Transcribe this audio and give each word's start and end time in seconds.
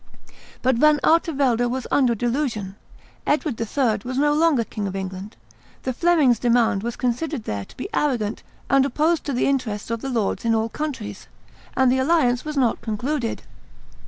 But 0.63 0.77
Van 0.77 0.99
Artevelde 1.03 1.67
was 1.69 1.85
under 1.91 2.13
a 2.13 2.15
delusion; 2.15 2.75
Edward 3.27 3.61
III. 3.61 3.99
was 4.03 4.17
no 4.17 4.33
longer 4.33 4.63
King 4.63 4.87
of 4.87 4.95
England; 4.95 5.35
the 5.83 5.93
Flemings' 5.93 6.39
demand 6.39 6.81
was 6.81 6.95
considered 6.95 7.43
there 7.43 7.65
to 7.65 7.77
be 7.77 7.87
arrogant 7.93 8.41
and 8.67 8.83
opposed 8.83 9.23
to 9.25 9.33
the 9.33 9.45
interests 9.45 9.91
of 9.91 10.01
the 10.01 10.09
lords 10.09 10.43
in 10.43 10.55
all 10.55 10.69
countries; 10.69 11.27
and 11.77 11.91
the 11.91 11.99
alliance 11.99 12.43
was 12.43 12.57
not 12.57 12.81
concluded. 12.81 13.43